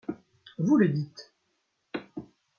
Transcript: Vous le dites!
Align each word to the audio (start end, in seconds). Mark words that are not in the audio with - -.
Vous 0.57 0.77
le 0.77 0.89
dites! 0.89 1.31